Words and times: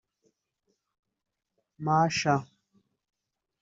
Masha 1.83 2.35